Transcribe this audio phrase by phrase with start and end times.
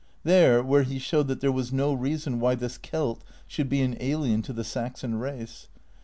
[0.23, 3.97] There, where he showed that there was no reason why this Celt should be an
[3.99, 5.67] alien to the Saxon race.